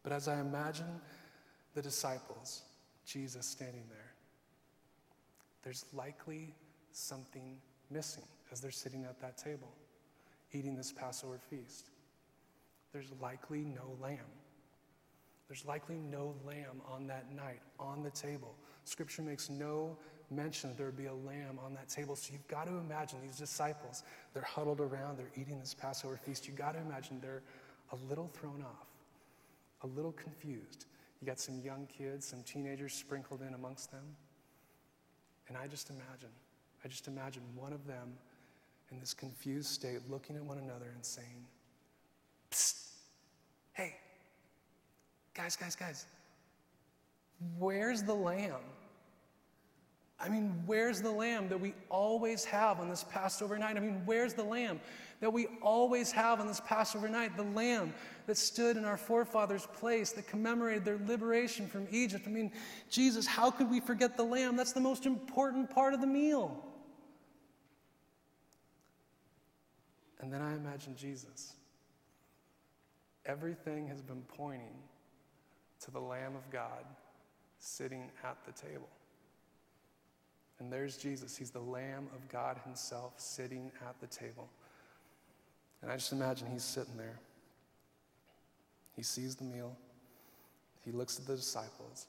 But 0.02 0.12
as 0.12 0.26
I 0.26 0.40
imagine 0.40 1.00
the 1.74 1.82
disciples, 1.82 2.62
Jesus 3.04 3.46
standing 3.46 3.84
there, 3.90 4.12
there's 5.62 5.84
likely 5.92 6.54
something 6.92 7.58
missing 7.90 8.24
as 8.50 8.60
they're 8.60 8.70
sitting 8.70 9.04
at 9.04 9.20
that 9.20 9.36
table 9.36 9.68
eating 10.52 10.76
this 10.76 10.92
Passover 10.92 11.38
feast. 11.38 11.90
There's 12.92 13.12
likely 13.20 13.64
no 13.64 13.96
lamb. 14.00 14.18
There's 15.48 15.64
likely 15.64 15.96
no 15.96 16.34
lamb 16.46 16.82
on 16.86 17.06
that 17.06 17.34
night 17.34 17.60
on 17.80 18.02
the 18.02 18.10
table. 18.10 18.54
Scripture 18.84 19.22
makes 19.22 19.48
no 19.48 19.96
mention 20.30 20.68
that 20.70 20.76
there 20.76 20.86
would 20.86 20.96
be 20.96 21.06
a 21.06 21.14
lamb 21.14 21.58
on 21.64 21.72
that 21.74 21.88
table. 21.88 22.14
So 22.16 22.32
you've 22.32 22.46
got 22.48 22.66
to 22.66 22.76
imagine 22.76 23.18
these 23.22 23.38
disciples, 23.38 24.02
they're 24.34 24.42
huddled 24.42 24.80
around, 24.80 25.18
they're 25.18 25.30
eating 25.36 25.58
this 25.58 25.74
Passover 25.74 26.18
feast. 26.18 26.46
You've 26.46 26.56
got 26.56 26.72
to 26.72 26.80
imagine 26.80 27.18
they're 27.20 27.42
a 27.92 27.96
little 28.08 28.28
thrown 28.28 28.62
off, 28.62 28.86
a 29.82 29.86
little 29.86 30.12
confused. 30.12 30.84
You 31.20 31.26
got 31.26 31.40
some 31.40 31.60
young 31.60 31.86
kids, 31.86 32.26
some 32.26 32.42
teenagers 32.42 32.92
sprinkled 32.92 33.40
in 33.40 33.54
amongst 33.54 33.90
them. 33.90 34.04
And 35.48 35.56
I 35.56 35.66
just 35.66 35.88
imagine, 35.88 36.30
I 36.84 36.88
just 36.88 37.08
imagine 37.08 37.42
one 37.56 37.72
of 37.72 37.86
them 37.86 38.12
in 38.90 39.00
this 39.00 39.14
confused 39.14 39.68
state 39.68 39.98
looking 40.08 40.36
at 40.36 40.44
one 40.44 40.58
another 40.58 40.92
and 40.94 41.04
saying, 41.04 41.46
Psst, 42.50 42.90
hey, 43.72 43.96
guys, 45.38 45.54
guys, 45.54 45.76
guys, 45.76 46.06
where's 47.58 48.02
the 48.02 48.12
lamb? 48.12 48.60
I 50.18 50.28
mean, 50.28 50.52
where's 50.66 51.00
the 51.00 51.12
lamb 51.12 51.48
that 51.48 51.60
we 51.60 51.74
always 51.90 52.44
have 52.46 52.80
on 52.80 52.88
this 52.88 53.04
Passover 53.04 53.56
night? 53.56 53.76
I 53.76 53.80
mean, 53.80 54.02
where's 54.04 54.34
the 54.34 54.42
lamb 54.42 54.80
that 55.20 55.32
we 55.32 55.46
always 55.62 56.10
have 56.10 56.40
on 56.40 56.48
this 56.48 56.60
Passover 56.66 57.08
night? 57.08 57.36
The 57.36 57.44
lamb 57.44 57.94
that 58.26 58.36
stood 58.36 58.76
in 58.76 58.84
our 58.84 58.96
forefathers' 58.96 59.68
place, 59.74 60.10
that 60.12 60.26
commemorated 60.26 60.84
their 60.84 60.98
liberation 61.06 61.68
from 61.68 61.86
Egypt. 61.92 62.24
I 62.26 62.30
mean, 62.30 62.50
Jesus, 62.90 63.24
how 63.24 63.48
could 63.48 63.70
we 63.70 63.78
forget 63.78 64.16
the 64.16 64.24
lamb? 64.24 64.56
That's 64.56 64.72
the 64.72 64.80
most 64.80 65.06
important 65.06 65.70
part 65.72 65.94
of 65.94 66.00
the 66.00 66.06
meal. 66.08 66.64
And 70.18 70.32
then 70.32 70.42
I 70.42 70.56
imagine 70.56 70.96
Jesus. 70.96 71.52
Everything 73.24 73.86
has 73.86 74.02
been 74.02 74.22
pointing 74.22 74.74
to 75.84 75.90
the 75.90 76.00
Lamb 76.00 76.34
of 76.34 76.50
God 76.50 76.84
sitting 77.58 78.10
at 78.24 78.36
the 78.44 78.52
table. 78.52 78.88
And 80.58 80.72
there's 80.72 80.96
Jesus. 80.96 81.36
He's 81.36 81.50
the 81.50 81.60
Lamb 81.60 82.08
of 82.14 82.28
God 82.28 82.58
Himself 82.64 83.14
sitting 83.16 83.70
at 83.88 84.00
the 84.00 84.06
table. 84.06 84.48
And 85.82 85.90
I 85.90 85.94
just 85.94 86.12
imagine 86.12 86.48
He's 86.50 86.64
sitting 86.64 86.96
there. 86.96 87.20
He 88.96 89.02
sees 89.02 89.36
the 89.36 89.44
meal, 89.44 89.76
He 90.84 90.90
looks 90.90 91.20
at 91.20 91.26
the 91.26 91.36
disciples, 91.36 92.06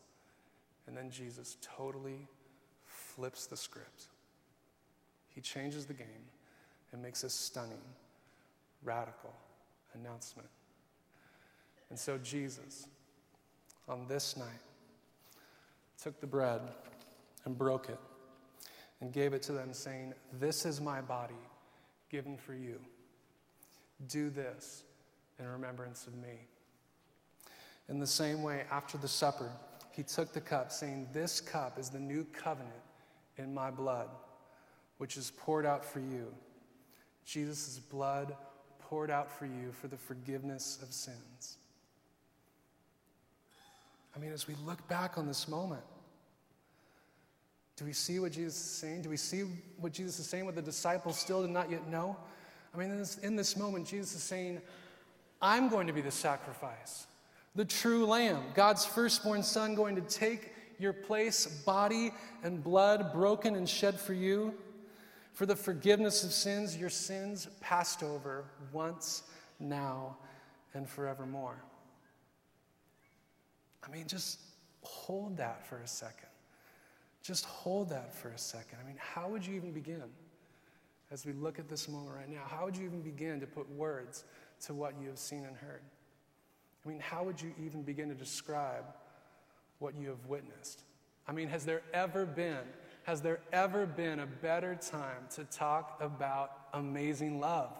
and 0.87 0.97
then 0.97 1.11
Jesus 1.11 1.57
totally 1.61 2.27
flips 2.83 3.45
the 3.45 3.57
script. 3.57 4.07
He 5.29 5.39
changes 5.39 5.85
the 5.85 5.93
game 5.93 6.25
and 6.91 7.01
makes 7.01 7.23
a 7.23 7.29
stunning, 7.29 7.77
radical 8.83 9.33
announcement. 9.93 10.49
And 11.91 11.99
so 11.99 12.17
Jesus, 12.17 12.87
on 13.89 14.05
this 14.07 14.37
night, 14.37 14.47
took 16.01 16.21
the 16.21 16.27
bread 16.27 16.61
and 17.45 17.57
broke 17.57 17.89
it 17.89 17.99
and 19.01 19.11
gave 19.11 19.33
it 19.33 19.41
to 19.43 19.51
them, 19.51 19.73
saying, 19.73 20.13
This 20.39 20.65
is 20.65 20.79
my 20.79 21.01
body 21.01 21.33
given 22.09 22.37
for 22.37 22.53
you. 22.53 22.79
Do 24.07 24.29
this 24.29 24.83
in 25.39 25.47
remembrance 25.47 26.07
of 26.07 26.15
me. 26.15 26.47
In 27.87 27.99
the 27.99 28.07
same 28.07 28.43
way, 28.43 28.65
after 28.71 28.97
the 28.97 29.07
supper, 29.07 29.51
he 29.91 30.03
took 30.03 30.31
the 30.31 30.41
cup, 30.41 30.71
saying, 30.71 31.07
This 31.11 31.41
cup 31.41 31.79
is 31.79 31.89
the 31.89 31.99
new 31.99 32.23
covenant 32.25 32.73
in 33.37 33.53
my 33.53 33.71
blood, 33.71 34.09
which 34.97 35.17
is 35.17 35.31
poured 35.37 35.65
out 35.65 35.83
for 35.83 35.99
you. 35.99 36.27
Jesus' 37.25 37.79
blood 37.79 38.35
poured 38.79 39.09
out 39.09 39.31
for 39.31 39.45
you 39.45 39.71
for 39.71 39.87
the 39.87 39.97
forgiveness 39.97 40.79
of 40.81 40.93
sins. 40.93 41.57
I 44.19 44.21
mean, 44.21 44.33
as 44.33 44.49
we 44.49 44.55
look 44.65 44.85
back 44.89 45.17
on 45.17 45.27
this 45.27 45.47
moment, 45.47 45.81
do 47.77 47.85
we 47.85 47.93
see 47.93 48.19
what 48.19 48.33
Jesus 48.33 48.55
is 48.55 48.69
saying? 48.69 49.03
Do 49.03 49.09
we 49.09 49.15
see 49.15 49.43
what 49.77 49.93
Jesus 49.93 50.19
is 50.19 50.27
saying, 50.27 50.45
what 50.45 50.55
the 50.55 50.61
disciples 50.61 51.17
still 51.17 51.41
did 51.41 51.51
not 51.51 51.71
yet 51.71 51.87
know? 51.87 52.17
I 52.75 52.77
mean, 52.77 52.91
in 52.91 52.97
this, 52.97 53.17
in 53.19 53.37
this 53.37 53.55
moment, 53.55 53.87
Jesus 53.87 54.15
is 54.15 54.21
saying, 54.21 54.59
I'm 55.41 55.69
going 55.69 55.87
to 55.87 55.93
be 55.93 56.01
the 56.01 56.11
sacrifice, 56.11 57.07
the 57.55 57.63
true 57.63 58.05
lamb, 58.05 58.43
God's 58.55 58.85
firstborn 58.85 59.41
son, 59.41 59.73
going 59.73 59.95
to 59.95 60.01
take 60.01 60.51
your 60.79 60.91
place, 60.91 61.47
body 61.65 62.11
and 62.43 62.61
blood 62.61 63.13
broken 63.13 63.55
and 63.55 63.69
shed 63.69 63.97
for 63.97 64.13
you, 64.13 64.53
for 65.31 65.45
the 65.45 65.55
forgiveness 65.55 66.25
of 66.25 66.33
sins, 66.33 66.75
your 66.75 66.89
sins 66.89 67.47
passed 67.61 68.03
over 68.03 68.43
once, 68.73 69.23
now, 69.61 70.17
and 70.73 70.89
forevermore. 70.89 71.63
I 73.89 73.95
mean, 73.95 74.07
just 74.07 74.39
hold 74.81 75.37
that 75.37 75.65
for 75.65 75.79
a 75.79 75.87
second. 75.87 76.29
Just 77.21 77.45
hold 77.45 77.89
that 77.89 78.13
for 78.13 78.29
a 78.29 78.37
second. 78.37 78.77
I 78.83 78.87
mean, 78.87 78.97
how 78.97 79.29
would 79.29 79.45
you 79.45 79.55
even 79.55 79.71
begin 79.71 80.03
as 81.11 81.25
we 81.25 81.33
look 81.33 81.59
at 81.59 81.67
this 81.67 81.89
moment 81.89 82.15
right 82.15 82.29
now? 82.29 82.43
How 82.45 82.65
would 82.65 82.77
you 82.77 82.85
even 82.85 83.01
begin 83.01 83.39
to 83.39 83.47
put 83.47 83.69
words 83.71 84.25
to 84.65 84.73
what 84.73 84.93
you 85.01 85.07
have 85.07 85.17
seen 85.17 85.43
and 85.43 85.55
heard? 85.57 85.81
I 86.85 86.89
mean, 86.89 86.99
how 86.99 87.23
would 87.23 87.41
you 87.41 87.51
even 87.63 87.81
begin 87.83 88.09
to 88.09 88.15
describe 88.15 88.85
what 89.79 89.95
you 89.99 90.07
have 90.09 90.25
witnessed? 90.27 90.83
I 91.27 91.31
mean, 91.31 91.49
has 91.49 91.65
there 91.65 91.81
ever 91.93 92.25
been, 92.25 92.63
has 93.03 93.21
there 93.21 93.41
ever 93.51 93.85
been 93.85 94.19
a 94.19 94.25
better 94.25 94.75
time 94.75 95.27
to 95.35 95.43
talk 95.45 95.99
about 96.01 96.51
amazing 96.73 97.39
love? 97.39 97.71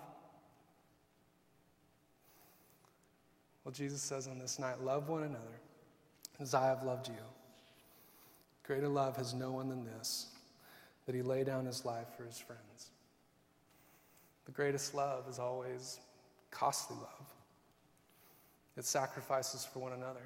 Well, 3.63 3.71
Jesus 3.71 4.01
says 4.01 4.27
on 4.27 4.39
this 4.39 4.59
night, 4.59 4.83
love 4.83 5.07
one 5.07 5.23
another 5.23 5.58
as 6.39 6.53
I 6.53 6.67
have 6.67 6.83
loved 6.83 7.07
you. 7.07 7.13
Greater 8.63 8.87
love 8.87 9.17
has 9.17 9.33
no 9.33 9.51
one 9.51 9.69
than 9.69 9.83
this, 9.83 10.27
that 11.05 11.15
he 11.15 11.21
lay 11.21 11.43
down 11.43 11.65
his 11.65 11.85
life 11.85 12.07
for 12.15 12.23
his 12.23 12.37
friends. 12.37 12.91
The 14.45 14.51
greatest 14.51 14.93
love 14.95 15.25
is 15.29 15.39
always 15.39 15.99
costly 16.51 16.97
love. 16.97 17.33
It 18.77 18.85
sacrifices 18.85 19.65
for 19.65 19.79
one 19.79 19.93
another. 19.93 20.23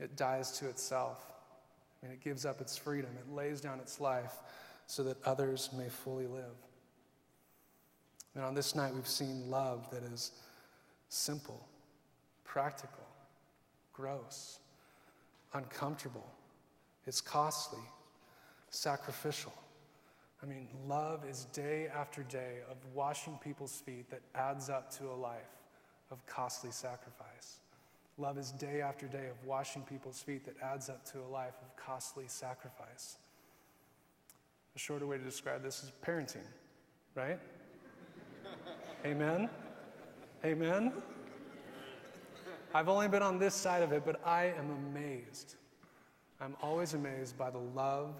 It 0.00 0.16
dies 0.16 0.58
to 0.58 0.68
itself. 0.68 1.24
I 2.02 2.06
mean, 2.06 2.14
it 2.14 2.22
gives 2.22 2.44
up 2.44 2.60
its 2.60 2.76
freedom. 2.76 3.10
It 3.18 3.32
lays 3.32 3.60
down 3.60 3.80
its 3.80 4.00
life 4.00 4.34
so 4.86 5.02
that 5.04 5.16
others 5.24 5.70
may 5.76 5.88
fully 5.88 6.26
live. 6.26 6.44
And 8.34 8.44
on 8.44 8.54
this 8.54 8.74
night, 8.74 8.94
we've 8.94 9.08
seen 9.08 9.50
love 9.50 9.88
that 9.90 10.02
is 10.02 10.32
simple, 11.08 11.66
practical, 12.44 13.05
gross, 13.96 14.58
uncomfortable, 15.54 16.26
it's 17.06 17.20
costly, 17.20 17.84
sacrificial. 18.70 19.52
I 20.42 20.46
mean, 20.46 20.68
love 20.86 21.24
is 21.28 21.46
day 21.52 21.88
after 21.94 22.22
day 22.24 22.58
of 22.70 22.76
washing 22.94 23.38
people's 23.42 23.80
feet 23.80 24.10
that 24.10 24.20
adds 24.34 24.68
up 24.68 24.90
to 24.98 25.04
a 25.10 25.14
life 25.14 25.56
of 26.10 26.24
costly 26.26 26.70
sacrifice. 26.70 27.60
Love 28.18 28.38
is 28.38 28.52
day 28.52 28.80
after 28.80 29.06
day 29.06 29.28
of 29.30 29.46
washing 29.46 29.82
people's 29.82 30.20
feet 30.20 30.44
that 30.44 30.54
adds 30.62 30.88
up 30.88 31.04
to 31.12 31.18
a 31.20 31.28
life 31.28 31.54
of 31.62 31.76
costly 31.76 32.24
sacrifice. 32.28 33.16
A 34.74 34.78
shorter 34.78 35.06
way 35.06 35.18
to 35.18 35.24
describe 35.24 35.62
this 35.62 35.82
is 35.82 35.92
parenting, 36.04 36.44
right? 37.14 37.38
Amen? 39.06 39.48
Amen? 40.44 40.92
I've 42.76 42.88
only 42.88 43.08
been 43.08 43.22
on 43.22 43.38
this 43.38 43.54
side 43.54 43.82
of 43.82 43.92
it, 43.92 44.04
but 44.04 44.20
I 44.26 44.52
am 44.58 44.70
amazed 44.70 45.56
I'm 46.40 46.56
always 46.62 46.94
amazed 46.94 47.38
by 47.38 47.50
the 47.50 47.58
love 47.58 48.14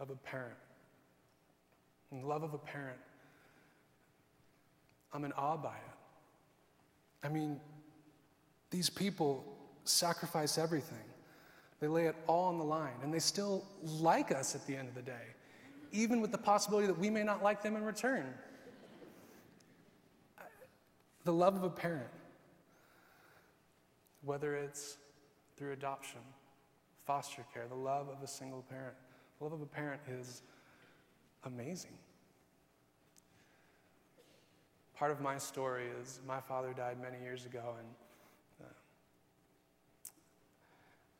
of 0.00 0.10
a 0.10 0.16
parent. 0.16 0.56
And 2.10 2.22
the 2.22 2.26
love 2.26 2.42
of 2.42 2.54
a 2.54 2.58
parent, 2.58 2.98
I'm 5.12 5.24
in 5.24 5.32
awe 5.32 5.56
by 5.56 5.76
it. 5.76 7.26
I 7.26 7.28
mean, 7.28 7.60
these 8.70 8.90
people 8.90 9.44
sacrifice 9.84 10.58
everything. 10.58 10.98
They 11.80 11.88
lay 11.88 12.06
it 12.06 12.16
all 12.26 12.44
on 12.44 12.58
the 12.58 12.64
line, 12.64 12.94
and 13.02 13.12
they 13.12 13.18
still 13.18 13.64
like 13.82 14.32
us 14.32 14.54
at 14.54 14.66
the 14.66 14.76
end 14.76 14.88
of 14.88 14.94
the 14.94 15.02
day, 15.02 15.34
even 15.92 16.20
with 16.20 16.32
the 16.32 16.38
possibility 16.38 16.86
that 16.86 16.98
we 16.98 17.10
may 17.10 17.22
not 17.22 17.42
like 17.42 17.62
them 17.62 17.76
in 17.76 17.84
return. 17.84 18.26
The 21.24 21.32
love 21.32 21.54
of 21.54 21.62
a 21.62 21.70
parent, 21.70 22.08
whether 24.24 24.54
it's 24.54 24.98
through 25.56 25.72
adoption, 25.72 26.20
foster 27.06 27.44
care, 27.52 27.66
the 27.68 27.74
love 27.74 28.08
of 28.08 28.22
a 28.22 28.26
single 28.26 28.62
parent. 28.68 28.94
The 29.38 29.44
love 29.44 29.52
of 29.52 29.62
a 29.62 29.66
parent 29.66 30.00
is 30.08 30.42
amazing. 31.44 31.92
Part 34.94 35.10
of 35.10 35.20
my 35.20 35.38
story 35.38 35.86
is 36.00 36.20
my 36.26 36.40
father 36.40 36.72
died 36.72 36.98
many 37.02 37.22
years 37.22 37.44
ago, 37.44 37.74
and 37.78 37.88
uh, 38.62 38.72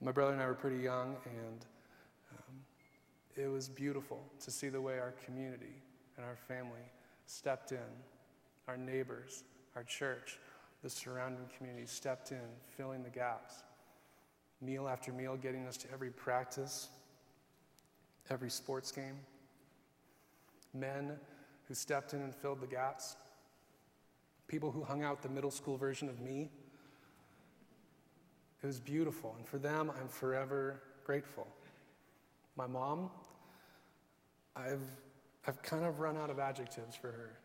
My 0.00 0.12
brother 0.12 0.32
and 0.32 0.42
I 0.42 0.46
were 0.46 0.54
pretty 0.54 0.82
young, 0.82 1.16
and 1.26 1.66
um, 2.32 2.54
it 3.36 3.48
was 3.48 3.68
beautiful 3.68 4.20
to 4.40 4.50
see 4.50 4.68
the 4.68 4.80
way 4.80 4.98
our 4.98 5.14
community 5.24 5.82
and 6.16 6.26
our 6.26 6.36
family 6.36 6.82
stepped 7.26 7.72
in, 7.72 7.78
our 8.68 8.76
neighbors, 8.76 9.44
our 9.74 9.84
church, 9.84 10.38
the 10.82 10.90
surrounding 10.90 11.44
community 11.56 11.86
stepped 11.86 12.32
in, 12.32 12.40
filling 12.76 13.02
the 13.02 13.10
gaps. 13.10 13.62
Meal 14.60 14.88
after 14.88 15.12
meal, 15.12 15.36
getting 15.36 15.66
us 15.66 15.76
to 15.78 15.90
every 15.92 16.10
practice, 16.10 16.88
every 18.30 18.50
sports 18.50 18.90
game. 18.90 19.18
Men 20.74 21.16
who 21.68 21.74
stepped 21.74 22.14
in 22.14 22.20
and 22.22 22.34
filled 22.34 22.60
the 22.60 22.66
gaps. 22.66 23.16
People 24.48 24.70
who 24.70 24.82
hung 24.82 25.02
out 25.02 25.22
the 25.22 25.28
middle 25.28 25.50
school 25.50 25.76
version 25.76 26.08
of 26.08 26.20
me. 26.20 26.50
It 28.62 28.66
was 28.66 28.80
beautiful, 28.80 29.34
and 29.36 29.46
for 29.46 29.58
them, 29.58 29.90
I'm 30.00 30.08
forever 30.08 30.82
grateful. 31.04 31.48
My 32.56 32.66
mom, 32.66 33.10
I've, 34.54 34.82
I've 35.46 35.60
kind 35.62 35.84
of 35.84 35.98
run 35.98 36.16
out 36.16 36.30
of 36.30 36.38
adjectives 36.38 36.94
for 36.94 37.08
her. 37.08 37.38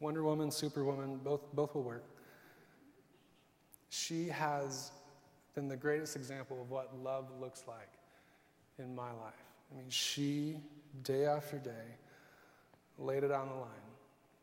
Wonder 0.00 0.22
Woman, 0.22 0.50
Superwoman, 0.50 1.18
both, 1.18 1.42
both 1.54 1.74
will 1.74 1.82
work. 1.82 2.04
She 3.94 4.26
has 4.26 4.90
been 5.54 5.68
the 5.68 5.76
greatest 5.76 6.16
example 6.16 6.60
of 6.60 6.68
what 6.68 6.90
love 7.00 7.30
looks 7.40 7.62
like 7.68 7.92
in 8.80 8.92
my 8.92 9.12
life. 9.12 9.44
I 9.70 9.76
mean, 9.76 9.88
she, 9.88 10.58
day 11.04 11.26
after 11.26 11.58
day, 11.58 11.96
laid 12.98 13.22
it 13.22 13.30
on 13.30 13.48
the 13.48 13.54
line 13.54 13.70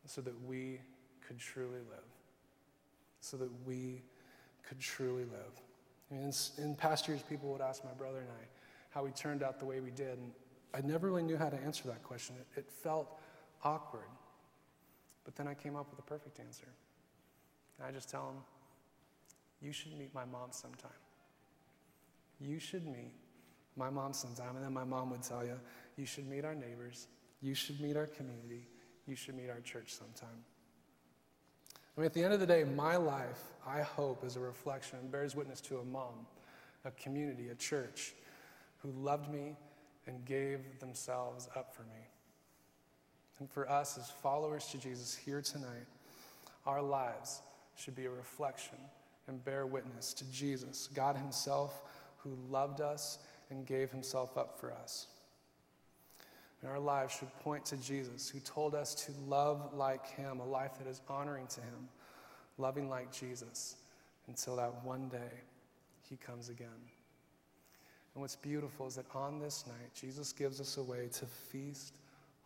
so 0.06 0.22
that 0.22 0.32
we 0.46 0.80
could 1.20 1.38
truly 1.38 1.80
live. 1.90 2.08
So 3.20 3.36
that 3.36 3.50
we 3.66 4.00
could 4.66 4.80
truly 4.80 5.24
live. 5.24 5.60
I 6.10 6.14
mean, 6.14 6.24
in, 6.24 6.64
in 6.64 6.74
past 6.74 7.06
years, 7.06 7.20
people 7.22 7.52
would 7.52 7.60
ask 7.60 7.84
my 7.84 7.92
brother 7.92 8.20
and 8.20 8.30
I 8.30 8.46
how 8.88 9.04
we 9.04 9.10
turned 9.10 9.42
out 9.42 9.58
the 9.58 9.66
way 9.66 9.80
we 9.80 9.90
did, 9.90 10.18
and 10.18 10.32
I 10.72 10.80
never 10.80 11.08
really 11.08 11.22
knew 11.22 11.36
how 11.36 11.50
to 11.50 11.56
answer 11.58 11.88
that 11.88 12.02
question. 12.02 12.36
It, 12.40 12.60
it 12.60 12.70
felt 12.70 13.20
awkward. 13.64 14.08
But 15.24 15.36
then 15.36 15.46
I 15.46 15.52
came 15.52 15.76
up 15.76 15.90
with 15.90 15.98
a 15.98 16.02
perfect 16.02 16.40
answer. 16.40 16.68
And 17.78 17.86
I 17.86 17.90
just 17.90 18.08
tell 18.08 18.26
them, 18.26 18.36
you 19.62 19.72
should 19.72 19.96
meet 19.96 20.12
my 20.14 20.24
mom 20.24 20.50
sometime. 20.50 20.90
You 22.40 22.58
should 22.58 22.86
meet 22.86 23.14
my 23.76 23.90
mom 23.90 24.12
sometime. 24.12 24.56
And 24.56 24.64
then 24.64 24.72
my 24.72 24.84
mom 24.84 25.10
would 25.10 25.22
tell 25.22 25.44
you, 25.44 25.58
you 25.96 26.04
should 26.04 26.28
meet 26.28 26.44
our 26.44 26.54
neighbors. 26.54 27.06
You 27.40 27.54
should 27.54 27.80
meet 27.80 27.96
our 27.96 28.06
community. 28.06 28.66
You 29.06 29.14
should 29.14 29.36
meet 29.36 29.50
our 29.50 29.60
church 29.60 29.92
sometime. 29.92 30.44
I 31.96 32.00
mean, 32.00 32.06
at 32.06 32.14
the 32.14 32.24
end 32.24 32.32
of 32.32 32.40
the 32.40 32.46
day, 32.46 32.64
my 32.64 32.96
life, 32.96 33.40
I 33.66 33.82
hope, 33.82 34.24
is 34.24 34.36
a 34.36 34.40
reflection 34.40 34.98
and 34.98 35.12
bears 35.12 35.36
witness 35.36 35.60
to 35.62 35.78
a 35.78 35.84
mom, 35.84 36.26
a 36.84 36.90
community, 36.92 37.48
a 37.50 37.54
church 37.54 38.14
who 38.78 38.90
loved 38.90 39.30
me 39.30 39.56
and 40.06 40.24
gave 40.24 40.80
themselves 40.80 41.48
up 41.54 41.74
for 41.74 41.82
me. 41.82 42.08
And 43.38 43.50
for 43.50 43.70
us 43.70 43.98
as 43.98 44.10
followers 44.10 44.66
to 44.68 44.78
Jesus 44.78 45.14
here 45.14 45.42
tonight, 45.42 45.86
our 46.66 46.82
lives 46.82 47.42
should 47.76 47.94
be 47.94 48.06
a 48.06 48.10
reflection 48.10 48.78
and 49.28 49.44
bear 49.44 49.66
witness 49.66 50.12
to 50.14 50.30
Jesus, 50.32 50.88
God 50.94 51.16
Himself, 51.16 51.82
who 52.18 52.36
loved 52.50 52.80
us 52.80 53.18
and 53.50 53.66
gave 53.66 53.90
Himself 53.90 54.36
up 54.36 54.58
for 54.58 54.72
us. 54.72 55.06
And 56.60 56.70
our 56.70 56.78
lives 56.78 57.14
should 57.14 57.32
point 57.40 57.64
to 57.66 57.76
Jesus, 57.76 58.28
who 58.28 58.38
told 58.40 58.74
us 58.74 58.94
to 59.06 59.12
love 59.26 59.74
like 59.74 60.06
Him, 60.10 60.40
a 60.40 60.44
life 60.44 60.78
that 60.78 60.88
is 60.88 61.00
honoring 61.08 61.46
to 61.48 61.60
Him, 61.60 61.88
loving 62.58 62.88
like 62.88 63.12
Jesus, 63.12 63.76
until 64.28 64.56
that 64.56 64.84
one 64.84 65.08
day 65.08 65.40
He 66.08 66.16
comes 66.16 66.48
again. 66.48 66.68
And 68.14 68.20
what's 68.20 68.36
beautiful 68.36 68.86
is 68.86 68.96
that 68.96 69.06
on 69.14 69.38
this 69.38 69.64
night, 69.66 69.90
Jesus 69.94 70.32
gives 70.32 70.60
us 70.60 70.76
a 70.76 70.82
way 70.82 71.08
to 71.12 71.26
feast 71.26 71.96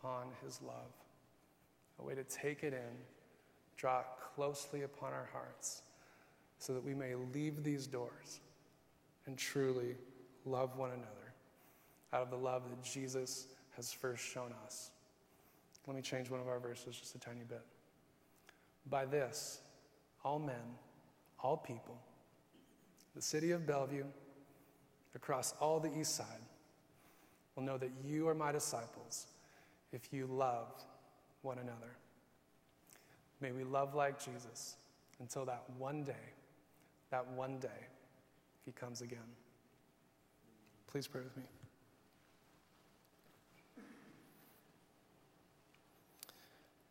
on 0.03 0.27
His 0.43 0.61
love, 0.61 0.93
a 1.99 2.03
way 2.03 2.15
to 2.15 2.23
take 2.23 2.63
it 2.63 2.73
in, 2.73 2.97
draw 3.75 3.99
it 3.99 4.05
closely 4.35 4.83
upon 4.83 5.13
our 5.13 5.29
hearts 5.31 5.81
so 6.59 6.73
that 6.73 6.83
we 6.83 6.93
may 6.93 7.15
leave 7.33 7.63
these 7.63 7.87
doors 7.87 8.39
and 9.25 9.37
truly 9.37 9.95
love 10.45 10.77
one 10.77 10.91
another 10.91 11.33
out 12.13 12.21
of 12.21 12.29
the 12.29 12.37
love 12.37 12.63
that 12.69 12.83
Jesus 12.83 13.47
has 13.75 13.91
first 13.91 14.23
shown 14.23 14.53
us. 14.65 14.91
Let 15.85 15.95
me 15.95 16.01
change 16.01 16.29
one 16.29 16.39
of 16.39 16.47
our 16.47 16.59
verses 16.59 16.97
just 16.97 17.15
a 17.15 17.19
tiny 17.19 17.43
bit. 17.47 17.61
By 18.89 19.05
this, 19.05 19.59
all 20.23 20.39
men, 20.39 20.75
all 21.39 21.57
people, 21.57 21.97
the 23.15 23.21
city 23.21 23.51
of 23.51 23.65
Bellevue, 23.65 24.05
across 25.15 25.53
all 25.59 25.79
the 25.79 25.91
east 25.97 26.15
side, 26.15 26.41
will 27.55 27.63
know 27.63 27.77
that 27.77 27.91
you 28.05 28.27
are 28.27 28.35
my 28.35 28.51
disciples 28.51 29.27
if 29.91 30.13
you 30.13 30.27
love 30.27 30.67
one 31.41 31.57
another. 31.57 31.97
May 33.39 33.51
we 33.51 33.63
love 33.63 33.95
like 33.95 34.23
Jesus 34.23 34.75
until 35.19 35.45
that 35.45 35.63
one 35.77 36.03
day 36.03 36.33
that 37.09 37.27
one 37.27 37.59
day 37.59 37.87
he 38.65 38.71
comes 38.71 39.01
again. 39.01 39.19
Please 40.87 41.07
pray 41.07 41.21
with 41.21 41.35
me. 41.37 41.43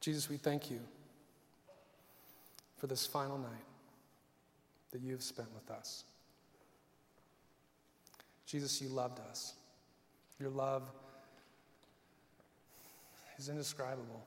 Jesus, 0.01 0.31
we 0.31 0.37
thank 0.37 0.71
you 0.71 0.79
for 2.77 2.87
this 2.87 3.05
final 3.05 3.39
night 3.39 3.65
that 4.93 5.01
you've 5.01 5.23
spent 5.23 5.49
with 5.53 5.69
us. 5.71 6.05
Jesus, 8.47 8.81
you 8.81 8.89
loved 8.89 9.19
us. 9.19 9.55
Your 10.39 10.51
love 10.51 10.89
is 13.39 13.49
indescribable. 13.49 14.25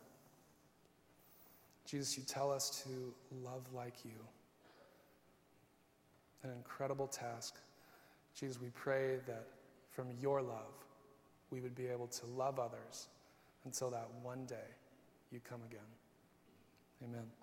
Jesus, 1.85 2.17
you 2.17 2.23
tell 2.23 2.51
us 2.51 2.83
to 2.83 3.13
love 3.43 3.63
like 3.73 4.03
you 4.03 4.11
an 6.43 6.51
incredible 6.51 7.07
task. 7.07 7.55
Jesus, 8.35 8.59
we 8.61 8.69
pray 8.69 9.17
that 9.27 9.47
from 9.91 10.07
your 10.19 10.41
love, 10.41 10.73
we 11.51 11.59
would 11.61 11.75
be 11.75 11.87
able 11.87 12.07
to 12.07 12.25
love 12.25 12.59
others 12.59 13.07
until 13.65 13.89
that 13.89 14.07
one 14.21 14.45
day 14.45 14.55
you 15.31 15.39
come 15.47 15.61
again. 15.69 15.79
Amen. 17.03 17.38